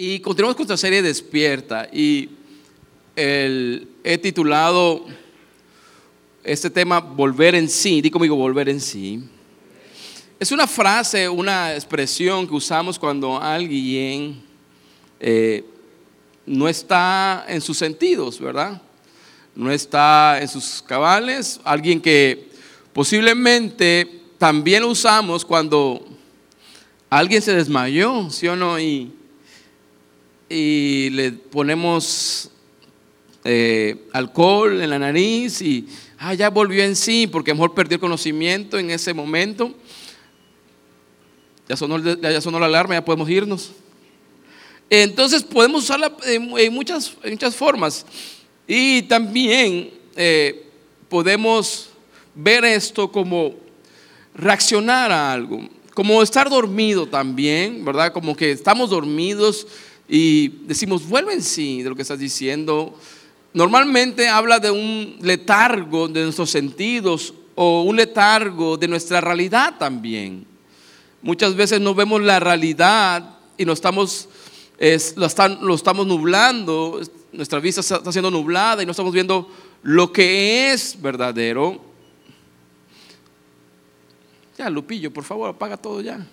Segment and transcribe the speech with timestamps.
[0.00, 1.88] Y continuamos con nuestra serie Despierta.
[1.92, 2.28] Y
[3.16, 5.06] he titulado
[6.44, 8.00] este tema Volver en sí.
[8.00, 9.24] Di conmigo, volver en sí.
[10.38, 14.40] Es una frase, una expresión que usamos cuando alguien
[15.18, 15.64] eh,
[16.46, 18.80] no está en sus sentidos, ¿verdad?
[19.56, 21.60] No está en sus cabales.
[21.64, 22.50] Alguien que
[22.92, 26.06] posiblemente también lo usamos cuando
[27.10, 28.78] alguien se desmayó, ¿sí o no?
[28.78, 29.17] Y
[30.48, 32.50] y le ponemos
[33.44, 38.00] eh, alcohol en la nariz y ah, ya volvió en sí porque mejor perdió el
[38.00, 39.74] conocimiento en ese momento.
[41.68, 43.72] Ya sonó, ya sonó la alarma, ya podemos irnos.
[44.90, 48.06] Entonces podemos usarla en, muchas, muchas formas.
[48.66, 50.66] Y también eh,
[51.08, 51.90] podemos
[52.34, 53.54] ver esto como
[54.34, 55.60] reaccionar a algo,
[55.94, 58.12] como estar dormido también, ¿verdad?
[58.12, 59.66] Como que estamos dormidos
[60.08, 62.98] y decimos, vuelve en sí de lo que estás diciendo.
[63.52, 70.46] Normalmente habla de un letargo de nuestros sentidos o un letargo de nuestra realidad también.
[71.20, 74.28] Muchas veces no vemos la realidad y nos estamos,
[75.16, 77.00] lo, estamos nublando,
[77.32, 79.50] nuestra vista está siendo nublada y no estamos viendo
[79.82, 81.84] lo que es verdadero.
[84.56, 86.26] Ya, Lupillo, por favor, apaga todo ya.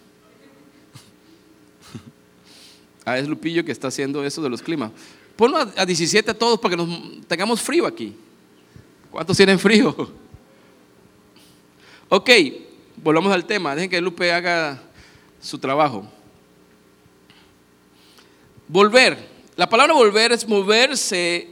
[3.05, 4.91] Ah, es Lupillo que está haciendo eso de los climas.
[5.35, 8.15] Ponlo a, 17 a todos para que nos tengamos frío aquí.
[9.11, 9.95] ¿Cuántos tienen frío?
[12.07, 12.29] Ok,
[12.97, 13.73] volvamos al tema.
[13.73, 14.79] Dejen que Lupe haga
[15.41, 16.07] su trabajo.
[18.67, 19.17] Volver.
[19.55, 21.49] La palabra volver es moverse,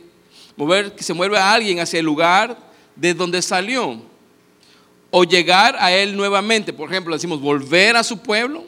[0.55, 2.55] mover que se mueve a alguien hacia el lugar
[2.95, 3.99] de donde salió
[5.09, 6.71] o llegar a él nuevamente.
[6.71, 8.65] Por ejemplo, decimos volver a su pueblo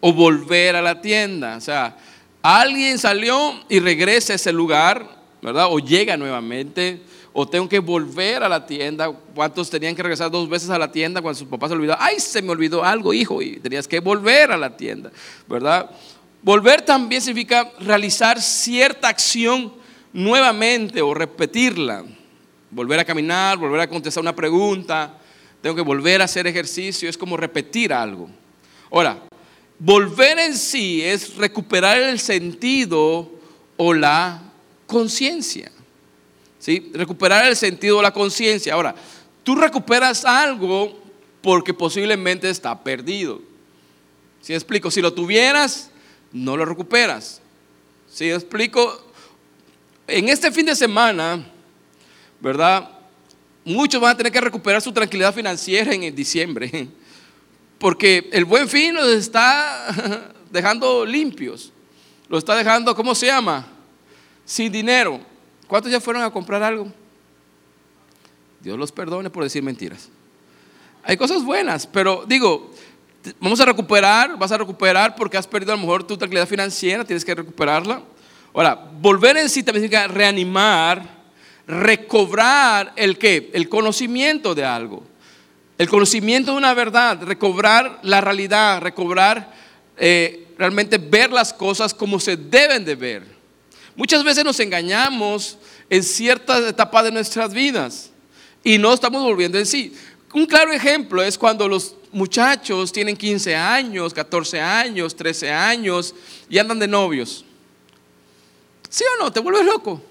[0.00, 1.56] o volver a la tienda.
[1.56, 1.96] O sea,
[2.42, 5.06] alguien salió y regresa a ese lugar,
[5.42, 5.66] ¿verdad?
[5.70, 9.12] O llega nuevamente, o tengo que volver a la tienda.
[9.34, 11.96] ¿Cuántos tenían que regresar dos veces a la tienda cuando su papá se olvidó?
[11.98, 15.10] Ay, se me olvidó algo, hijo, y tenías que volver a la tienda,
[15.46, 15.90] ¿verdad?
[16.42, 19.74] Volver también significa realizar cierta acción
[20.12, 22.04] nuevamente o repetirla.
[22.70, 25.18] Volver a caminar, volver a contestar una pregunta,
[25.60, 28.30] tengo que volver a hacer ejercicio, es como repetir algo.
[28.90, 29.22] Ahora,
[29.82, 33.32] Volver en sí es recuperar el sentido
[33.78, 34.42] o la
[34.86, 35.72] conciencia.
[36.58, 36.90] ¿Sí?
[36.92, 38.74] Recuperar el sentido o la conciencia.
[38.74, 38.94] Ahora,
[39.42, 41.00] tú recuperas algo
[41.40, 43.40] porque posiblemente está perdido.
[44.42, 44.90] Si explico?
[44.90, 45.90] Si lo tuvieras,
[46.30, 47.40] no lo recuperas.
[48.06, 49.12] Si explico?
[50.06, 51.42] En este fin de semana,
[52.38, 52.86] ¿verdad?
[53.64, 56.88] Muchos van a tener que recuperar su tranquilidad financiera en diciembre.
[57.80, 61.72] Porque el buen fin los está dejando limpios.
[62.28, 63.66] Lo está dejando, ¿cómo se llama?
[64.44, 65.18] Sin dinero.
[65.66, 66.92] ¿Cuántos ya fueron a comprar algo?
[68.60, 70.10] Dios los perdone por decir mentiras.
[71.02, 72.70] Hay cosas buenas, pero digo,
[73.40, 77.02] vamos a recuperar, vas a recuperar porque has perdido a lo mejor tu tranquilidad financiera,
[77.02, 78.02] tienes que recuperarla.
[78.52, 81.02] Ahora, volver en sí también significa reanimar,
[81.66, 83.50] recobrar el qué?
[83.54, 85.02] El conocimiento de algo.
[85.80, 89.50] El conocimiento de una verdad, recobrar la realidad, recobrar
[89.96, 93.26] eh, realmente ver las cosas como se deben de ver.
[93.96, 95.56] Muchas veces nos engañamos
[95.88, 98.10] en ciertas etapas de nuestras vidas
[98.62, 99.96] y no estamos volviendo en sí.
[100.34, 106.14] Un claro ejemplo es cuando los muchachos tienen 15 años, 14 años, 13 años
[106.50, 107.42] y andan de novios.
[108.90, 109.32] ¿Sí o no?
[109.32, 110.02] ¿Te vuelves loco?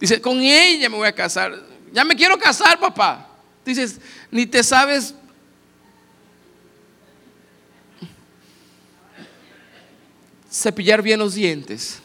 [0.00, 1.54] Dice, con ella me voy a casar.
[1.92, 3.32] Ya me quiero casar, papá.
[3.64, 3.98] Dices,
[4.30, 5.14] ni te sabes
[10.50, 12.03] cepillar bien los dientes.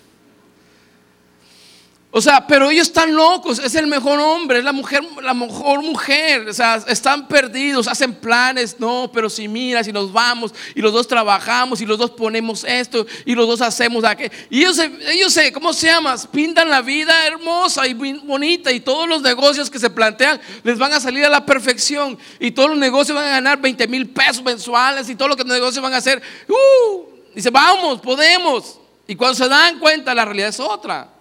[2.11, 5.83] O sea, pero ellos están locos, es el mejor hombre, es la mujer, la mejor
[5.83, 10.81] mujer, o sea, están perdidos, hacen planes, no, pero si mira, si nos vamos y
[10.81, 14.31] los dos trabajamos y los dos ponemos esto y los dos hacemos aquello.
[14.49, 16.15] Y ellos, ellos ¿cómo se llama?
[16.31, 20.91] Pintan la vida hermosa y bonita y todos los negocios que se plantean les van
[20.91, 24.41] a salir a la perfección y todos los negocios van a ganar 20 mil pesos
[24.41, 27.05] mensuales y todos los negocios van a hacer, uh,
[27.35, 28.79] dice, vamos, podemos.
[29.05, 31.18] Y cuando se dan cuenta, la realidad es otra.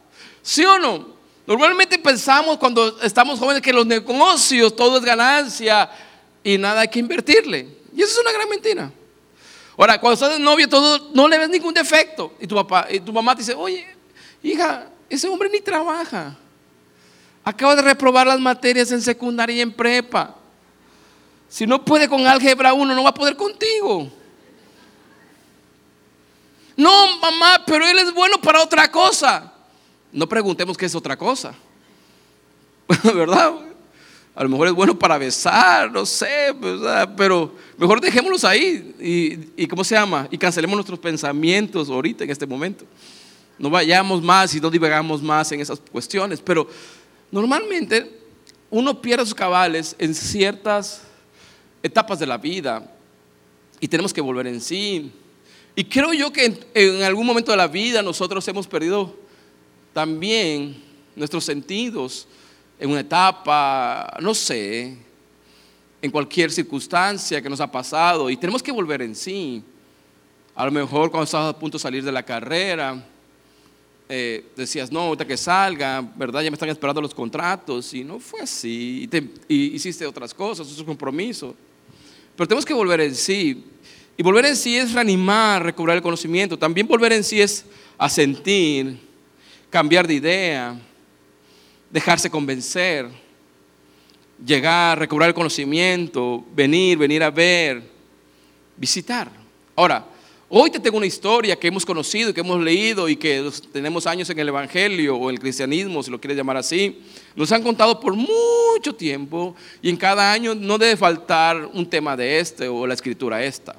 [0.48, 1.06] ¿Sí o no?
[1.46, 5.90] Normalmente pensamos cuando estamos jóvenes que los negocios todo es ganancia
[6.42, 7.68] y nada hay que invertirle.
[7.94, 8.90] Y eso es una gran mentira.
[9.76, 12.32] Ahora, cuando estás de novio, todo, no le ves ningún defecto.
[12.40, 13.94] Y tu papá y tu mamá te dice, oye,
[14.42, 16.34] hija, ese hombre ni trabaja.
[17.44, 20.34] Acaba de reprobar las materias en secundaria y en prepa.
[21.46, 24.10] Si no puede con álgebra 1, no va a poder contigo.
[26.74, 29.52] No, mamá, pero él es bueno para otra cosa.
[30.12, 31.54] No preguntemos qué es otra cosa.
[33.14, 33.54] ¿Verdad?
[34.34, 36.54] A lo mejor es bueno para besar, no sé,
[37.16, 40.28] pero mejor dejémoslos ahí y, y, ¿cómo se llama?
[40.30, 42.84] Y cancelemos nuestros pensamientos ahorita en este momento.
[43.58, 46.68] No vayamos más y no divagamos más en esas cuestiones, pero
[47.32, 48.16] normalmente
[48.70, 51.02] uno pierde sus cabales en ciertas
[51.82, 52.88] etapas de la vida
[53.80, 55.10] y tenemos que volver en sí.
[55.74, 59.16] Y creo yo que en, en algún momento de la vida nosotros hemos perdido
[59.92, 60.82] también
[61.16, 62.26] nuestros sentidos
[62.78, 64.96] en una etapa, no sé,
[66.00, 69.62] en cualquier circunstancia que nos ha pasado y tenemos que volver en sí.
[70.54, 73.04] A lo mejor cuando estabas a punto de salir de la carrera,
[74.08, 76.40] eh, decías, no, ahorita que salga, ¿verdad?
[76.42, 79.08] Ya me están esperando los contratos y no fue así.
[79.48, 81.54] Y, hiciste otras cosas, otros compromisos.
[82.34, 83.64] Pero tenemos que volver en sí.
[84.16, 86.58] Y volver en sí es reanimar, recobrar el conocimiento.
[86.58, 87.64] También volver en sí es
[87.98, 88.98] asentir,
[89.70, 90.76] cambiar de idea
[91.90, 93.08] dejarse convencer,
[94.44, 97.82] llegar, recobrar el conocimiento, venir, venir a ver,
[98.76, 99.30] visitar.
[99.74, 100.06] Ahora,
[100.48, 104.28] hoy te tengo una historia que hemos conocido, que hemos leído y que tenemos años
[104.30, 107.00] en el Evangelio o el cristianismo, si lo quieres llamar así.
[107.34, 112.16] Nos han contado por mucho tiempo y en cada año no debe faltar un tema
[112.16, 113.76] de este o la escritura esta.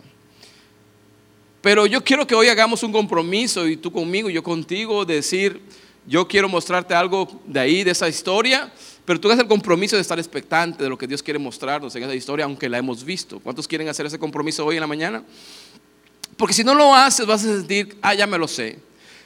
[1.61, 5.15] Pero yo quiero que hoy hagamos un compromiso y tú conmigo y yo contigo, de
[5.15, 5.61] decir,
[6.07, 8.71] yo quiero mostrarte algo de ahí, de esa historia,
[9.03, 12.03] pero tú haces el compromiso de estar expectante de lo que Dios quiere mostrarnos en
[12.03, 13.39] esa historia, aunque la hemos visto.
[13.39, 15.23] ¿Cuántos quieren hacer ese compromiso hoy en la mañana?
[16.37, 18.79] Porque si no lo haces, vas a sentir, ah, ya me lo sé.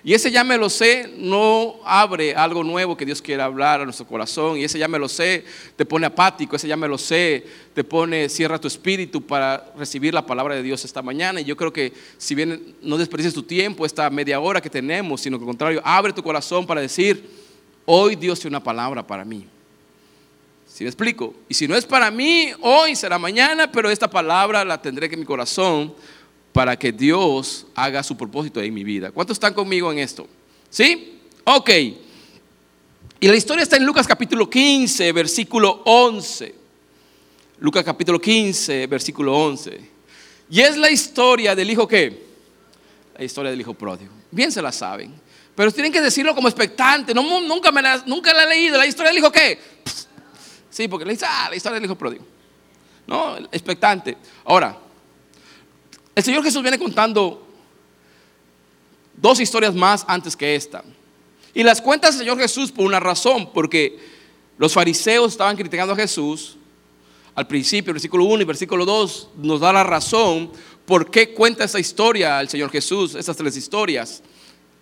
[0.05, 3.85] Y ese ya me lo sé no abre algo nuevo que Dios quiere hablar a
[3.85, 4.57] nuestro corazón.
[4.57, 5.45] Y ese ya me lo sé
[5.77, 10.13] te pone apático, ese ya me lo sé te pone, cierra tu espíritu para recibir
[10.13, 11.39] la palabra de Dios esta mañana.
[11.39, 15.21] Y yo creo que si bien no desperdicies tu tiempo, esta media hora que tenemos,
[15.21, 17.29] sino que al contrario, abre tu corazón para decir,
[17.85, 19.47] hoy Dios tiene una palabra para mí.
[20.67, 21.33] Si me explico?
[21.47, 25.13] Y si no es para mí, hoy será mañana, pero esta palabra la tendré que
[25.13, 25.93] en mi corazón
[26.53, 29.11] para que Dios haga su propósito en mi vida.
[29.11, 30.27] ¿Cuántos están conmigo en esto?
[30.69, 31.19] ¿Sí?
[31.43, 31.69] Ok.
[33.19, 36.53] Y la historia está en Lucas capítulo 15, versículo 11.
[37.59, 39.89] Lucas capítulo 15, versículo 11.
[40.49, 42.23] Y es la historia del hijo que?
[43.17, 44.11] La historia del hijo pródigo.
[44.29, 45.13] Bien se la saben.
[45.55, 47.13] Pero tienen que decirlo como expectante.
[47.13, 48.77] Nunca, me la, nunca la he leído.
[48.77, 49.59] ¿La historia del hijo qué?
[50.69, 52.25] Sí, porque le dice, ah, la historia del hijo pródigo.
[53.07, 54.17] No, expectante.
[54.45, 54.77] Ahora,
[56.15, 57.47] el Señor Jesús viene contando
[59.15, 60.83] dos historias más antes que esta.
[61.53, 63.99] Y las cuenta el Señor Jesús por una razón, porque
[64.57, 66.57] los fariseos estaban criticando a Jesús.
[67.35, 70.51] Al principio, versículo 1 y versículo 2 nos da la razón
[70.85, 74.21] por qué cuenta esta historia el Señor Jesús, estas tres historias.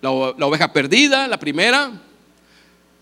[0.00, 1.92] La, oveja perdida, la primera,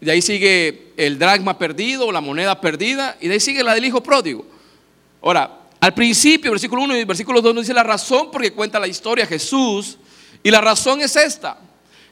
[0.00, 3.86] de ahí sigue el dragma perdido, la moneda perdida, y de ahí sigue la del
[3.86, 4.44] hijo pródigo.
[5.22, 8.86] Ahora, al principio, versículo 1 y versículo 2 nos dice la razón porque cuenta la
[8.86, 9.96] historia Jesús.
[10.42, 11.58] Y la razón es esta,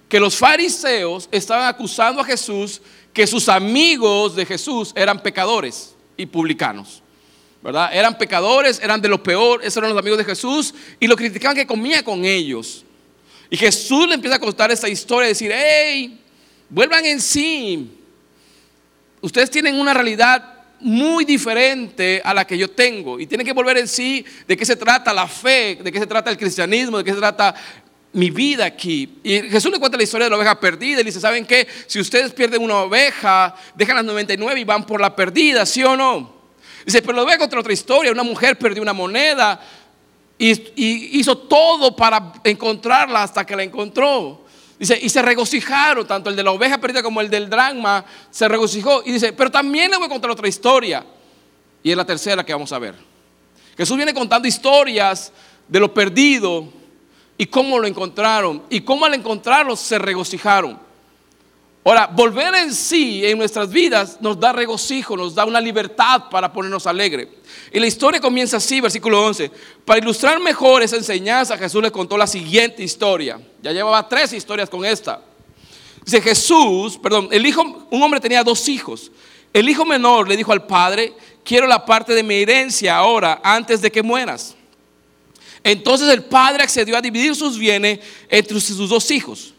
[0.08, 2.80] que los fariseos estaban acusando a Jesús
[3.12, 7.02] que sus amigos de Jesús eran pecadores y publicanos.
[7.62, 7.90] ¿Verdad?
[7.92, 11.56] Eran pecadores, eran de lo peor, esos eran los amigos de Jesús y lo criticaban
[11.56, 12.84] que comía con ellos.
[13.50, 16.20] Y Jesús le empieza a contar esta historia y decir, hey,
[16.70, 17.90] vuelvan en sí.
[19.20, 23.18] Ustedes tienen una realidad muy diferente a la que yo tengo.
[23.18, 26.06] Y tiene que volver en sí de qué se trata la fe, de qué se
[26.06, 27.54] trata el cristianismo, de qué se trata
[28.12, 29.18] mi vida aquí.
[29.22, 31.00] Y Jesús le cuenta la historia de la oveja perdida.
[31.00, 31.66] Y dice, ¿saben qué?
[31.86, 35.96] Si ustedes pierden una oveja, dejan las 99 y van por la perdida, ¿sí o
[35.96, 36.36] no?
[36.84, 38.12] Dice, pero lo voy a contar otra historia.
[38.12, 39.60] Una mujer perdió una moneda
[40.38, 44.46] y hizo todo para encontrarla hasta que la encontró.
[44.78, 48.46] Dice, y se regocijaron, tanto el de la oveja perdida como el del dragma, se
[48.46, 49.02] regocijó.
[49.04, 51.04] Y dice, pero también le voy a contar otra historia.
[51.82, 52.94] Y es la tercera que vamos a ver.
[53.76, 55.32] Jesús viene contando historias
[55.66, 56.68] de lo perdido
[57.36, 58.62] y cómo lo encontraron.
[58.70, 60.78] Y cómo al encontrarlo se regocijaron.
[61.84, 66.52] Ahora, volver en sí en nuestras vidas nos da regocijo, nos da una libertad para
[66.52, 67.28] ponernos alegre.
[67.72, 69.50] Y la historia comienza así, versículo 11.
[69.84, 73.40] Para ilustrar mejor esa enseñanza, Jesús le contó la siguiente historia.
[73.62, 75.22] Ya llevaba tres historias con esta.
[76.04, 79.10] Dice Jesús, perdón, el hijo, un hombre tenía dos hijos.
[79.52, 83.80] El hijo menor le dijo al padre, quiero la parte de mi herencia ahora, antes
[83.80, 84.54] de que mueras.
[85.64, 89.54] Entonces el padre accedió a dividir sus bienes entre sus dos hijos.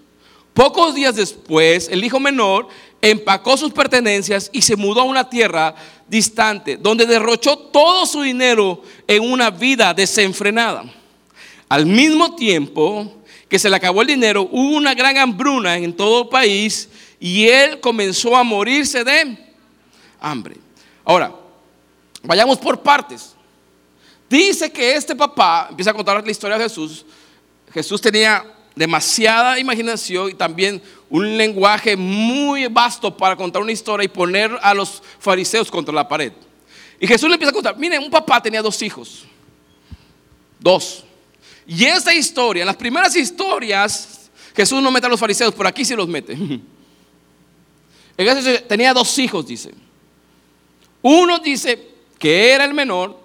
[0.59, 2.67] Pocos días después, el hijo menor
[3.01, 5.73] empacó sus pertenencias y se mudó a una tierra
[6.05, 10.83] distante, donde derrochó todo su dinero en una vida desenfrenada.
[11.69, 13.09] Al mismo tiempo
[13.47, 16.89] que se le acabó el dinero, hubo una gran hambruna en todo el país
[17.21, 19.37] y él comenzó a morirse de
[20.19, 20.57] hambre.
[21.05, 21.33] Ahora,
[22.21, 23.33] vayamos por partes.
[24.29, 27.05] Dice que este papá, empieza a contar la historia de Jesús,
[27.71, 34.07] Jesús tenía demasiada imaginación y también un lenguaje muy vasto para contar una historia y
[34.07, 36.31] poner a los fariseos contra la pared.
[36.97, 39.25] Y Jesús le empieza a contar, miren, un papá tenía dos hijos,
[40.57, 41.03] dos.
[41.67, 45.93] Y esa historia, las primeras historias, Jesús no mete a los fariseos, por aquí sí
[45.93, 46.37] los mete.
[48.69, 49.73] tenía dos hijos, dice.
[51.01, 51.85] Uno dice
[52.17, 53.21] que era el menor,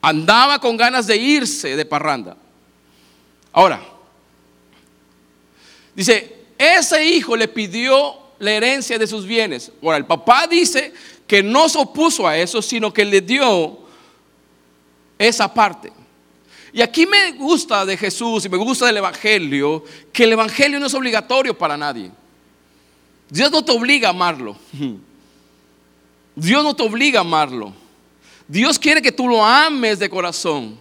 [0.00, 2.36] andaba con ganas de irse de parranda.
[3.52, 3.95] Ahora,
[5.96, 9.72] dice, ese hijo le pidió la herencia de sus bienes.
[9.82, 10.92] Ahora, el papá dice
[11.26, 13.78] que no se opuso a eso, sino que le dio
[15.18, 15.92] esa parte.
[16.72, 20.86] Y aquí me gusta de Jesús y me gusta del Evangelio, que el Evangelio no
[20.86, 22.10] es obligatorio para nadie.
[23.30, 24.56] Dios no te obliga a amarlo.
[26.34, 27.72] Dios no te obliga a amarlo.
[28.46, 30.78] Dios quiere que tú lo ames de corazón.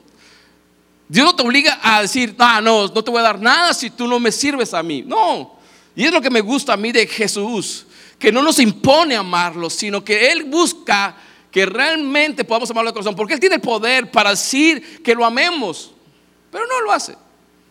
[1.08, 3.90] Dios no te obliga a decir, ah, no, no te voy a dar nada si
[3.90, 5.04] tú no me sirves a mí.
[5.06, 5.56] No.
[5.96, 7.86] Y es lo que me gusta a mí de Jesús
[8.20, 11.16] que no nos impone amarlo, sino que Él busca
[11.52, 15.26] que realmente podamos amarlo de corazón, porque Él tiene el poder para decir que lo
[15.26, 15.92] amemos,
[16.52, 17.16] pero no lo hace,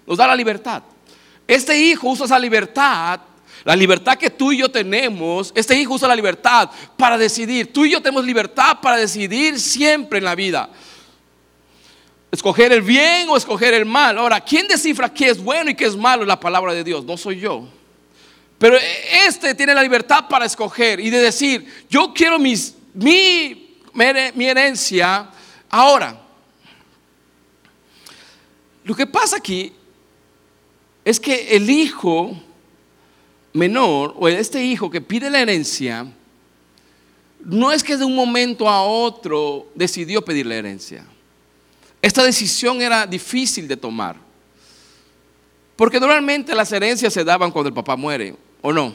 [0.06, 0.82] nos da la libertad.
[1.46, 3.20] Este hijo usa esa libertad,
[3.64, 7.84] la libertad que tú y yo tenemos, este hijo usa la libertad para decidir, tú
[7.84, 10.70] y yo tenemos libertad para decidir siempre en la vida.
[12.34, 14.18] Escoger el bien o escoger el mal.
[14.18, 16.24] Ahora, ¿quién descifra qué es bueno y qué es malo?
[16.24, 17.68] La palabra de Dios, no soy yo.
[18.58, 18.76] Pero
[19.26, 22.54] este tiene la libertad para escoger y de decir, yo quiero mi,
[22.94, 25.30] mi herencia
[25.70, 26.20] ahora.
[28.82, 29.72] Lo que pasa aquí
[31.04, 32.36] es que el hijo
[33.52, 36.04] menor o este hijo que pide la herencia,
[37.44, 41.06] no es que de un momento a otro decidió pedir la herencia.
[42.04, 44.16] Esta decisión era difícil de tomar.
[45.74, 48.94] Porque normalmente las herencias se daban cuando el papá muere, ¿o no?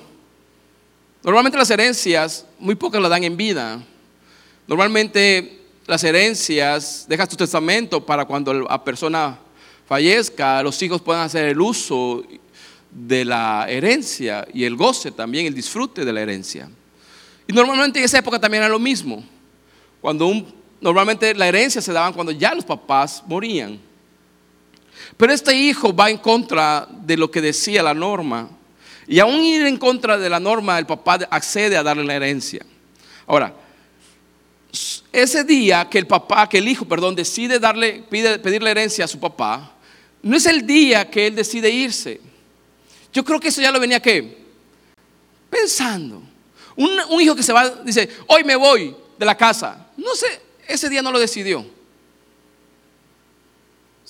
[1.23, 3.83] Normalmente las herencias, muy pocas las dan en vida.
[4.67, 9.39] Normalmente las herencias, dejas tu testamento para cuando la persona
[9.87, 12.23] fallezca, los hijos puedan hacer el uso
[12.91, 16.69] de la herencia y el goce también, el disfrute de la herencia.
[17.47, 19.25] Y normalmente en esa época también era lo mismo.
[19.99, 23.79] Cuando un, normalmente la herencia se daban cuando ya los papás morían.
[25.17, 28.49] Pero este hijo va en contra de lo que decía la norma.
[29.07, 32.65] Y aún ir en contra de la norma, el papá accede a darle la herencia.
[33.25, 33.53] Ahora,
[35.11, 39.05] ese día que el papá, que el hijo, perdón, decide darle, pide, pedir la herencia
[39.05, 39.73] a su papá,
[40.21, 42.21] no es el día que él decide irse.
[43.11, 44.37] Yo creo que eso ya lo venía que
[45.49, 46.21] pensando.
[46.75, 49.87] Un, un hijo que se va, dice, hoy me voy de la casa.
[49.97, 51.65] No sé, ese día no lo decidió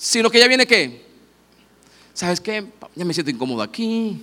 [0.00, 1.04] sino que ya viene qué.
[2.14, 2.64] ¿Sabes qué?
[2.94, 4.22] Ya me siento incómodo aquí.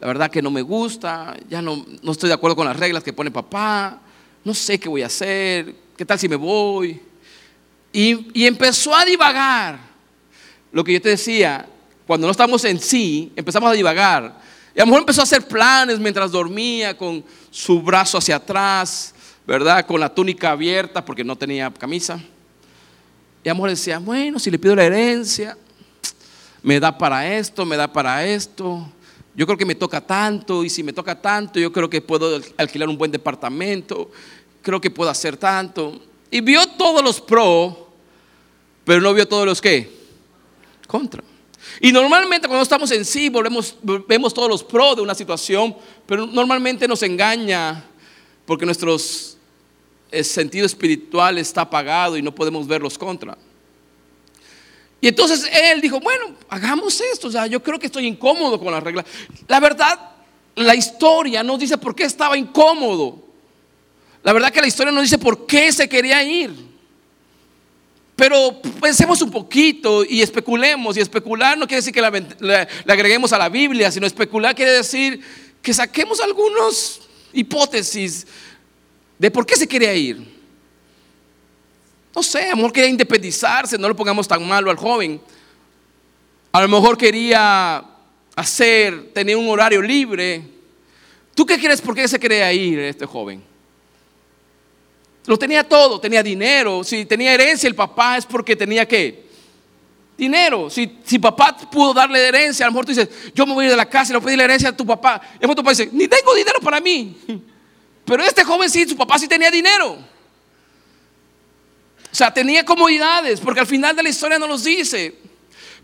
[0.00, 1.36] La verdad que no me gusta.
[1.48, 4.00] Ya no, no estoy de acuerdo con las reglas que pone papá.
[4.42, 5.72] No sé qué voy a hacer.
[5.96, 7.00] ¿Qué tal si me voy?
[7.92, 9.78] Y, y empezó a divagar.
[10.72, 11.68] Lo que yo te decía,
[12.04, 14.40] cuando no estamos en sí, empezamos a divagar.
[14.74, 19.14] Y a lo mejor empezó a hacer planes mientras dormía con su brazo hacia atrás,
[19.48, 19.86] ¿verdad?
[19.86, 22.20] Con la túnica abierta porque no tenía camisa.
[23.42, 25.56] Y amor decía, bueno, si le pido la herencia,
[26.62, 28.86] me da para esto, me da para esto.
[29.34, 32.38] Yo creo que me toca tanto y si me toca tanto, yo creo que puedo
[32.58, 34.10] alquilar un buen departamento,
[34.60, 35.98] creo que puedo hacer tanto.
[36.30, 37.74] Y vio todos los pros,
[38.84, 39.90] pero no vio todos los que
[40.86, 41.24] contra.
[41.80, 43.76] Y normalmente cuando estamos en sí, volvemos,
[44.06, 45.74] vemos todos los pros de una situación,
[46.04, 47.82] pero normalmente nos engaña
[48.44, 49.37] porque nuestros
[50.10, 53.36] el sentido espiritual está apagado y no podemos ver los contra.
[55.00, 58.72] Y entonces él dijo, bueno, hagamos esto, o sea, yo creo que estoy incómodo con
[58.72, 59.04] las reglas.
[59.46, 59.98] La verdad,
[60.56, 63.22] la historia nos dice por qué estaba incómodo.
[64.24, 66.52] La verdad que la historia nos dice por qué se quería ir.
[68.16, 70.96] Pero pensemos un poquito y especulemos.
[70.96, 72.02] Y especular no quiere decir que
[72.40, 75.22] le agreguemos a la Biblia, sino especular quiere decir
[75.62, 77.00] que saquemos algunas
[77.32, 78.26] hipótesis
[79.18, 80.38] de por qué se quería ir.
[82.14, 85.20] No sé, a lo mejor quería independizarse, no lo pongamos tan malo al joven.
[86.52, 87.84] A lo mejor quería
[88.34, 90.42] hacer, tener un horario libre.
[91.34, 93.42] ¿Tú qué crees por qué se quería ir este joven?
[95.26, 96.82] Lo tenía todo, tenía dinero.
[96.82, 99.28] Si tenía herencia el papá es porque tenía que
[100.16, 100.70] dinero.
[100.70, 103.66] Si, si papá pudo darle herencia, a lo mejor tú dices, yo me voy a
[103.66, 105.20] ir de la casa y le voy a pedir la herencia a tu papá.
[105.36, 107.16] Y tu papá dice, ni tengo dinero para mí.
[108.08, 109.98] Pero este joven sí, su papá sí tenía dinero.
[112.10, 115.14] O sea, tenía comodidades, porque al final de la historia no los dice.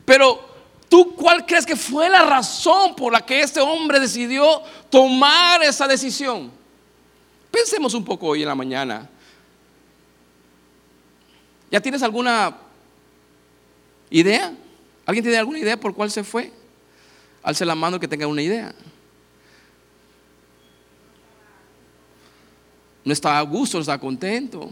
[0.07, 0.41] Pero
[0.89, 5.87] tú, ¿cuál crees que fue la razón por la que este hombre decidió tomar esa
[5.87, 6.51] decisión?
[7.51, 9.11] Pensemos un poco hoy en la mañana.
[11.71, 12.57] ¿Ya tienes alguna
[14.09, 14.51] idea?
[15.05, 16.51] ¿Alguien tiene alguna idea por cuál se fue?
[17.43, 18.75] Alce la mano que tenga una idea.
[23.05, 24.71] No estaba a gusto, no estaba contento.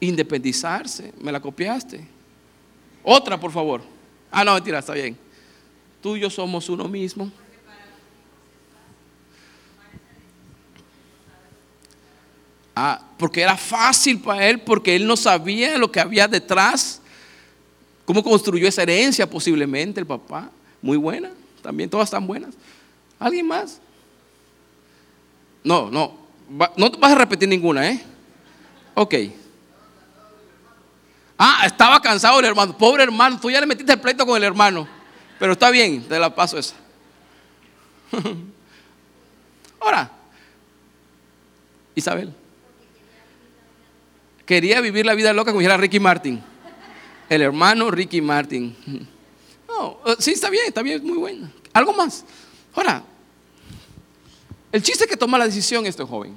[0.00, 2.06] Independizarse, me la copiaste.
[3.02, 3.82] Otra, por favor.
[4.30, 5.16] Ah, no, mentira, está bien.
[6.02, 7.30] Tú y yo somos uno mismo.
[12.78, 17.00] Ah, porque era fácil para él, porque él no sabía lo que había detrás,
[18.04, 20.50] cómo construyó esa herencia posiblemente el papá.
[20.82, 21.30] Muy buena,
[21.62, 22.54] también todas están buenas.
[23.18, 23.80] ¿Alguien más?
[25.64, 28.02] No, no, no vas a repetir ninguna, ¿eh?
[28.94, 29.14] Ok.
[31.38, 32.76] Ah, estaba cansado el hermano.
[32.76, 34.88] Pobre hermano, tú ya le metiste el pleito con el hermano.
[35.38, 36.74] Pero está bien, te la paso esa.
[39.80, 40.10] Ahora,
[41.94, 42.32] Isabel.
[44.46, 46.42] Quería vivir la vida loca como dijera Ricky Martin.
[47.28, 48.76] El hermano Ricky Martin.
[49.68, 51.50] No, eh, sí, está bien, está bien, muy bueno.
[51.74, 52.24] Algo más.
[52.74, 53.02] Ahora,
[54.76, 56.36] el chiste es que toma la decisión este joven.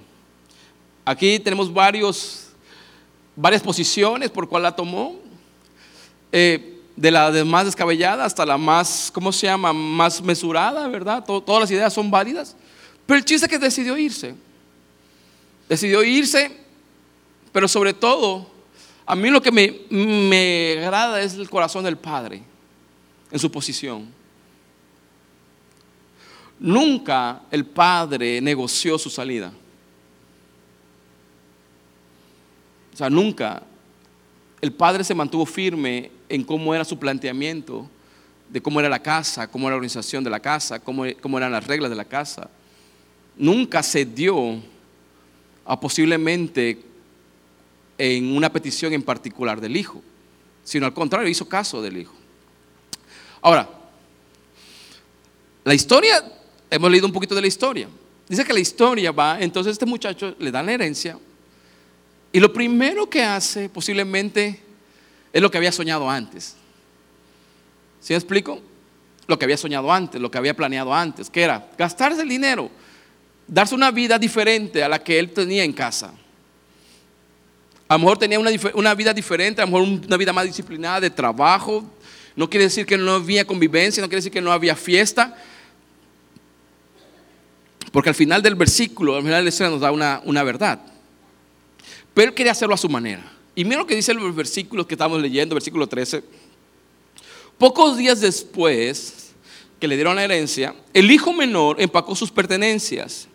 [1.04, 2.48] Aquí tenemos varios,
[3.36, 5.20] varias posiciones por cuál la tomó.
[6.32, 9.74] Eh, de la más descabellada hasta la más, ¿cómo se llama?
[9.74, 11.24] Más mesurada, ¿verdad?
[11.26, 12.56] todas las ideas son válidas.
[13.06, 14.36] Pero el chiste es que decidió irse.
[15.68, 16.50] Decidió irse,
[17.52, 18.50] pero sobre todo,
[19.06, 22.42] a mí lo que me, me agrada es el corazón del Padre
[23.32, 24.19] en su posición.
[26.60, 29.52] Nunca el padre negoció su salida.
[32.94, 33.64] O sea, nunca
[34.60, 37.90] el padre se mantuvo firme en cómo era su planteamiento,
[38.50, 41.52] de cómo era la casa, cómo era la organización de la casa, cómo, cómo eran
[41.52, 42.50] las reglas de la casa.
[43.38, 44.62] Nunca se dio
[45.64, 46.82] a posiblemente
[47.98, 50.02] en una petición en particular del hijo,
[50.64, 52.14] sino al contrario, hizo caso del hijo.
[53.42, 53.70] Ahora,
[55.64, 56.39] la historia
[56.70, 57.88] hemos leído un poquito de la historia.
[58.28, 61.18] Dice que la historia va, entonces este muchacho le da la herencia
[62.32, 64.60] y lo primero que hace posiblemente
[65.34, 66.56] es lo que había soñado antes.
[68.00, 68.62] ¿Sí me explico?
[69.28, 72.70] Lo que había soñado antes, lo que había planeado antes, que era gastarse el dinero,
[73.48, 76.14] darse una vida diferente a la que él tenía en casa.
[77.88, 81.02] A lo mejor tenía una, una vida diferente, a lo mejor una vida más disciplinada
[81.02, 81.84] de trabajo.
[82.36, 85.36] No quiere decir que no había convivencia, no quiere decir que no había fiesta,
[87.92, 89.92] porque al final del versículo, al final de la historia nos da
[90.24, 90.80] una, verdad.
[92.14, 93.24] Pero él quería hacerlo a su manera.
[93.56, 96.24] Y mira lo que dice el versículo que estamos leyendo, versículo 13.
[97.58, 99.34] Pocos días después
[99.80, 103.28] que le dieron la herencia, el hijo menor empacó sus pertenencias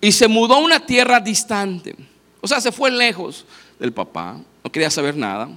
[0.00, 1.94] y se mudó a una tierra distante.
[2.40, 3.44] O sea, se fue lejos
[3.78, 5.48] del papá, no quería saber nada,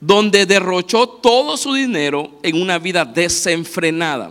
[0.00, 4.30] donde derrochó todo su dinero en una vida desenfrenada.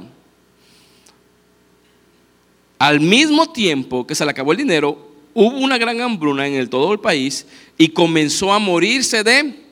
[2.80, 6.70] Al mismo tiempo que se le acabó el dinero, hubo una gran hambruna en el,
[6.70, 7.46] todo el país
[7.78, 9.64] y comenzó a morirse de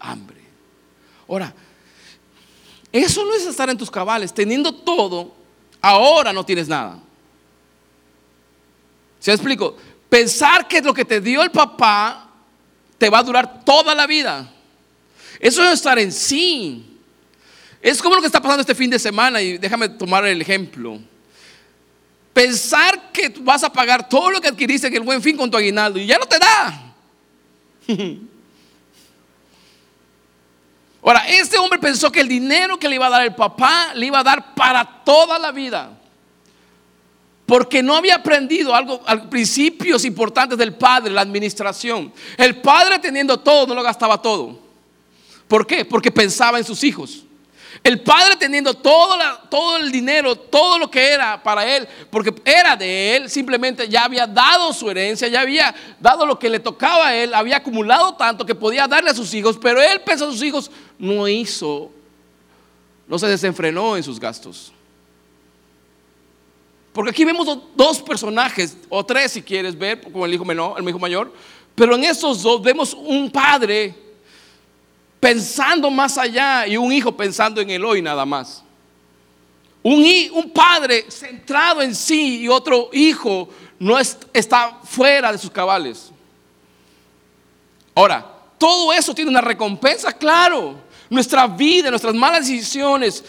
[0.00, 0.38] hambre.
[1.28, 1.54] Ahora,
[2.90, 4.34] eso no es estar en tus cabales.
[4.34, 5.32] Teniendo todo,
[5.80, 6.98] ahora no tienes nada.
[9.20, 9.76] ¿Se explico?
[10.08, 12.30] Pensar que lo que te dio el papá
[12.96, 14.52] te va a durar toda la vida.
[15.38, 16.84] Eso es estar en sí.
[17.80, 20.98] Es como lo que está pasando este fin de semana y déjame tomar el ejemplo.
[22.38, 25.56] Pensar que vas a pagar todo lo que adquiriste en el buen fin con tu
[25.56, 26.94] aguinaldo y ya no te da.
[31.02, 34.06] Ahora, este hombre pensó que el dinero que le iba a dar el papá le
[34.06, 35.98] iba a dar para toda la vida.
[37.44, 42.12] Porque no había aprendido algo, principios importantes del padre, la administración.
[42.36, 44.60] El padre teniendo todo, no lo gastaba todo.
[45.48, 45.84] ¿Por qué?
[45.84, 47.24] Porque pensaba en sus hijos.
[47.88, 49.16] El padre teniendo todo,
[49.48, 54.04] todo, el dinero, todo lo que era para él, porque era de él, simplemente ya
[54.04, 58.14] había dado su herencia, ya había dado lo que le tocaba a él, había acumulado
[58.14, 61.90] tanto que podía darle a sus hijos, pero él pensó a sus hijos, no hizo,
[63.06, 64.70] no se desenfrenó en sus gastos.
[66.92, 70.86] Porque aquí vemos dos personajes, o tres si quieres ver, como el hijo menor, el
[70.86, 71.32] hijo mayor,
[71.74, 74.07] pero en esos dos vemos un padre
[75.20, 78.62] pensando más allá y un hijo pensando en el hoy nada más.
[79.82, 86.10] Un, padre centrado en sí y otro hijo no está fuera de sus cabales.
[87.94, 88.26] Ahora,
[88.58, 90.76] todo eso tiene una recompensa, claro.
[91.08, 93.24] Nuestra vida, nuestras malas decisiones,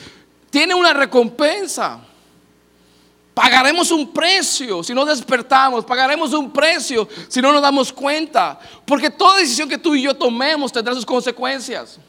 [0.50, 2.00] tiene una recompensa.
[3.42, 9.10] Pagaremos un precio si no despertamos, pagaremos un precio si no nos damos cuenta, porque
[9.10, 12.00] toda decisión que tú y yo tomemos tendrá sus consecuencias.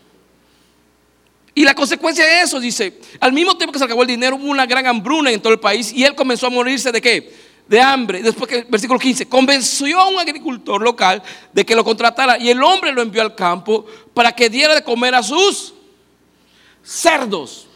[1.55, 4.51] Y la consecuencia de eso, dice, al mismo tiempo que se acabó el dinero, hubo
[4.51, 7.33] una gran hambruna en todo el país y él comenzó a morirse de qué?
[7.69, 8.23] De hambre.
[8.23, 12.61] Después que, versículo 15, convenció a un agricultor local de que lo contratara y el
[12.61, 15.75] hombre lo envió al campo para que diera de comer a sus
[16.83, 17.69] cerdos.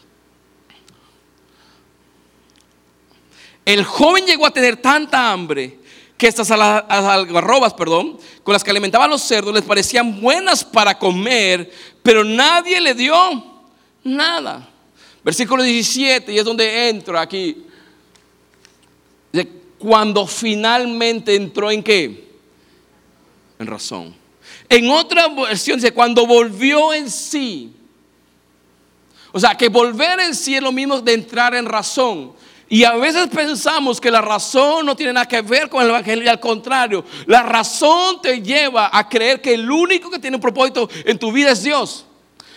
[3.65, 5.79] El joven llegó a tener tanta hambre
[6.17, 11.73] que estas algarrobas, perdón, con las que alimentaban los cerdos les parecían buenas para comer,
[12.03, 13.55] pero nadie le dio
[14.05, 14.69] Nada.
[15.25, 17.65] Versículo 17, y es donde entro aquí.
[19.79, 22.29] Cuando finalmente entró en qué?
[23.59, 24.15] En razón.
[24.69, 27.73] En otra versión dice, cuando volvió en sí.
[29.33, 32.33] O sea, que volver en sí es lo mismo de entrar en razón.
[32.75, 36.25] Y a veces pensamos que la razón no tiene nada que ver con el Evangelio
[36.25, 40.41] y al contrario, la razón te lleva a creer que el único que tiene un
[40.41, 42.05] propósito en tu vida es Dios.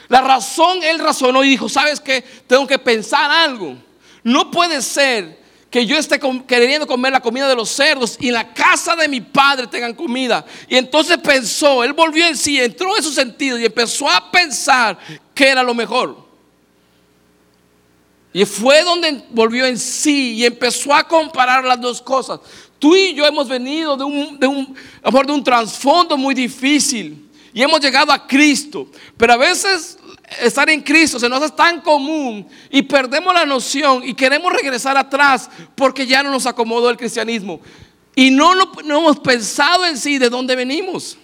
[0.07, 2.23] La razón, él razonó y dijo, ¿sabes qué?
[2.47, 3.75] Tengo que pensar algo.
[4.23, 8.33] No puede ser que yo esté queriendo comer la comida de los cerdos y en
[8.33, 10.43] la casa de mi padre tengan comida.
[10.67, 14.97] Y entonces pensó, él volvió en sí, entró en su sentido y empezó a pensar
[15.35, 16.26] que era lo mejor.
[18.33, 22.39] Y fue donde volvió en sí y empezó a comparar las dos cosas.
[22.79, 27.63] Tú y yo hemos venido de un, de un, de un trasfondo muy difícil y
[27.63, 28.87] hemos llegado a Cristo.
[29.17, 29.97] Pero a veces
[30.41, 34.97] estar en Cristo se nos hace tan común y perdemos la noción y queremos regresar
[34.97, 37.61] atrás porque ya no nos acomodó el cristianismo.
[38.15, 41.17] Y no, no, hemos pensado en sí de dónde venimos.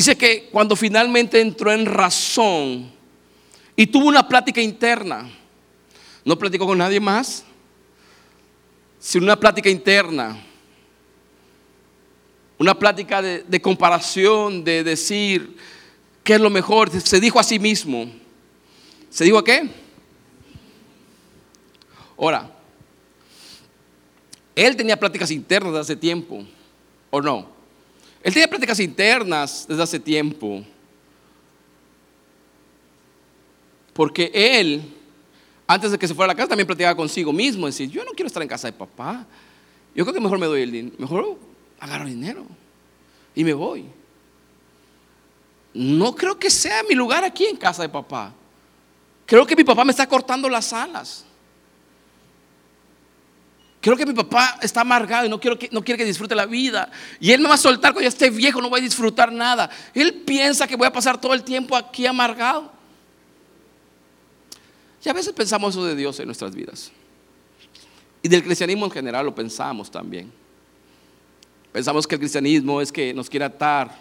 [0.00, 2.90] Dice que cuando finalmente entró en razón
[3.76, 5.30] y tuvo una plática interna,
[6.24, 7.44] no platicó con nadie más,
[8.98, 10.42] sin una plática interna,
[12.56, 15.58] una plática de, comparación, de decir
[16.24, 18.10] qué es lo mejor, se dijo a sí mismo.
[19.10, 19.68] ¿Se dijo a qué?
[22.16, 22.50] Ahora,
[24.56, 26.42] él tenía pláticas internas desde hace tiempo,
[27.10, 27.59] ¿o no?
[28.22, 30.64] Él tenía pláticas internas desde hace tiempo.
[33.92, 34.96] Porque él
[35.72, 38.10] antes de que se fuera a la casa también platicaba consigo mismo, decir, yo no
[38.10, 39.24] quiero estar en casa de papá.
[39.94, 41.38] Yo creo que mejor me doy el dinero, mejor
[41.78, 42.44] agarro el dinero
[43.36, 43.84] y me voy.
[45.72, 48.34] No creo que sea mi lugar aquí en casa de papá.
[49.26, 51.24] Creo que mi papá me está cortando las alas.
[53.80, 55.56] Creo que mi papá está amargado y no, quiere
[55.96, 56.90] que disfrute la vida.
[57.18, 59.70] Y él me va a soltar cuando ya esté viejo, no voy a disfrutar nada.
[59.94, 62.70] Él piensa que voy a pasar todo el tiempo aquí amargado.
[65.02, 66.92] Y a veces pensamos eso de Dios en nuestras vidas.
[68.22, 70.30] Y del cristianismo en general lo pensamos también.
[71.72, 73.96] Pensamos que el cristianismo es que nos quiere atar,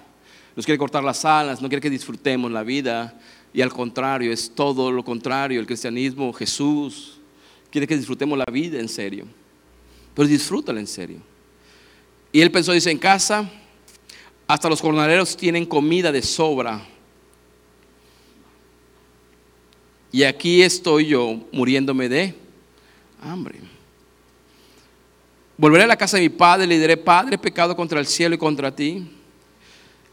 [0.57, 3.17] nos quiere cortar las alas, no quiere que disfrutemos la vida.
[3.53, 5.61] Y al contrario, es todo lo contrario.
[5.61, 7.19] El cristianismo, Jesús,
[7.71, 9.25] quiere que disfrutemos la vida en serio.
[10.15, 11.19] Pero disfrútala en serio.
[12.31, 13.49] Y él pensó, dice, en casa,
[14.47, 16.85] hasta los jornaleros tienen comida de sobra
[20.11, 22.33] Y aquí estoy yo muriéndome de
[23.21, 23.59] hambre.
[25.57, 28.37] Volveré a la casa de mi padre le diré, Padre, pecado contra el cielo y
[28.37, 29.07] contra ti.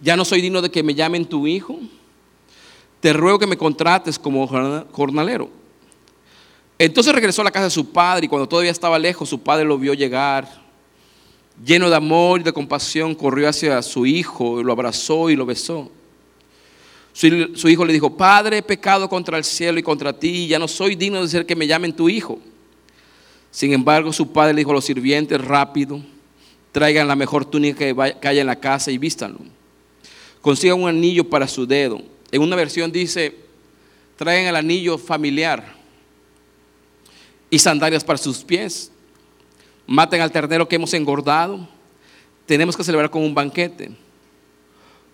[0.00, 1.78] Ya no soy digno de que me llamen tu hijo.
[3.00, 4.46] Te ruego que me contrates como
[4.92, 5.50] jornalero.
[6.78, 9.64] Entonces regresó a la casa de su padre y cuando todavía estaba lejos, su padre
[9.64, 10.46] lo vio llegar.
[11.64, 15.90] Lleno de amor y de compasión, corrió hacia su hijo, lo abrazó y lo besó.
[17.14, 20.68] Su, hijo le dijo, Padre, he pecado contra el cielo y contra ti, ya no
[20.68, 22.38] soy digno de ser que me llamen tu hijo.
[23.50, 26.02] Sin embargo, su padre le dijo a los sirvientes, rápido,
[26.72, 29.38] traigan la mejor túnica que haya en la casa y vístanlo.
[30.42, 32.02] Consigan un anillo para su dedo.
[32.30, 33.34] En una versión dice,
[34.18, 35.75] traigan el anillo familiar
[37.56, 38.92] y sandalias para sus pies.
[39.86, 41.66] Maten al ternero que hemos engordado.
[42.44, 43.92] Tenemos que celebrar con un banquete.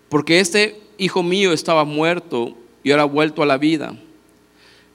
[0.09, 3.97] Porque este hijo mío estaba muerto y ahora ha vuelto a la vida.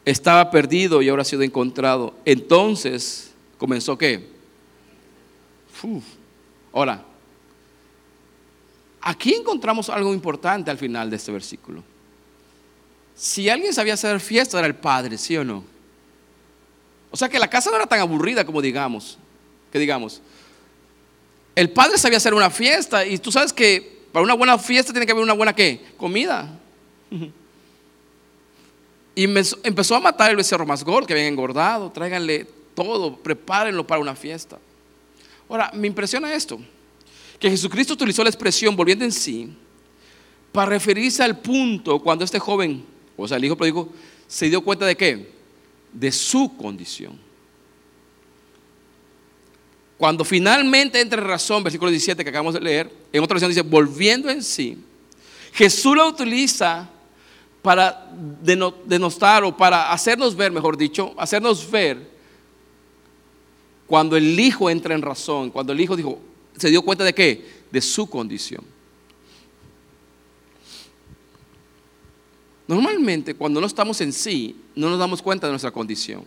[0.04, 2.14] Estaba perdido y ahora ha sido encontrado.
[2.26, 4.28] Entonces comenzó qué?
[6.74, 7.06] Ahora,
[9.00, 11.82] aquí encontramos algo importante al final de este versículo.
[13.16, 15.77] Si alguien sabía hacer fiesta era el padre, ¿sí o no?
[17.12, 19.18] O sea que la casa no era tan aburrida como digamos,
[19.72, 20.22] que digamos.
[21.56, 25.06] El padre sabía hacer una fiesta y tú sabes que para una buena fiesta tiene
[25.06, 25.86] que haber una buena qué?
[25.98, 26.60] Comida.
[29.16, 31.92] Y empezó a matar el becerro más gordo que habían engordado.
[31.92, 34.60] Tráiganle todo, prepárenlo para una fiesta.
[35.50, 36.60] Ahora, me impresiona esto,
[37.40, 39.50] que Jesucristo utilizó la expresión volviendo en sí
[40.52, 43.90] para referirse al punto cuando este joven, o sea, el hijo pródigo,
[44.28, 45.37] se dio cuenta de qué?
[45.94, 47.18] De su condición.
[49.98, 53.62] Cuando finalmente entra en razón, versículo 17 que acabamos de leer, en otra versión dice,
[53.62, 54.78] volviendo en sí,
[55.54, 56.88] Jesús lo utiliza
[57.64, 58.08] para
[58.86, 62.08] denostar o para hacernos ver, mejor dicho, hacernos ver
[63.88, 66.20] cuando el hijo entra en razón, cuando el hijo dijo,
[66.58, 67.64] se dio cuenta de qué?
[67.72, 68.64] De su condición.
[72.68, 76.24] Normalmente cuando no estamos en sí, no nos damos cuenta de nuestra condición.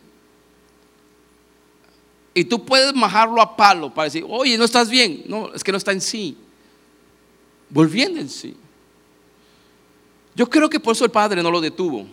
[2.33, 5.25] Y tú puedes majarlo a palo para decir, oye, no estás bien.
[5.27, 6.37] No, es que no está en sí.
[7.69, 8.57] Volviendo en sí.
[10.35, 12.07] Yo creo que por eso el padre no lo detuvo.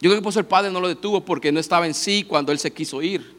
[0.00, 2.24] Yo creo que por eso el padre no lo detuvo porque no estaba en sí
[2.24, 3.34] cuando él se quiso ir.